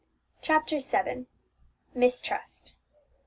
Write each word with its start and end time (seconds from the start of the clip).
CHAPTER 0.41 0.79
VII. 0.79 1.27
MISTRUST. 1.93 2.73